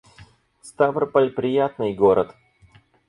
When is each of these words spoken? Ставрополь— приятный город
Ставрополь— 0.63 1.29
приятный 1.37 1.93
город 1.93 2.33